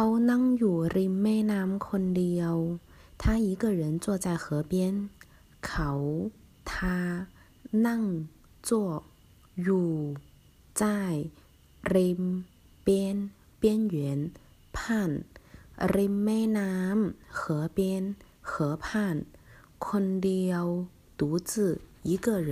[0.00, 2.54] เขานั่งอยู่ริมแม่น้ำคนเดียว
[3.20, 4.72] 他一个人坐在河边
[5.66, 5.90] เขา
[6.70, 6.72] 他
[7.86, 8.02] นั่ง
[8.68, 8.70] 坐
[9.62, 9.92] อยู่
[10.80, 10.82] 在
[11.92, 12.20] ริม
[12.86, 12.88] 边
[13.60, 13.64] 边
[13.94, 13.96] 缘
[14.76, 14.78] 畔
[15.94, 17.40] ริมแม่น้ำ河
[17.76, 17.78] 边
[18.50, 18.52] 河
[18.84, 18.86] 畔
[19.86, 20.64] คนเดียว
[21.18, 21.50] 独自
[22.10, 22.50] 一个人